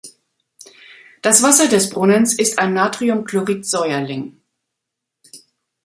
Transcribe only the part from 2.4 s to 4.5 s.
ein Natriumchlorid-Säuerling.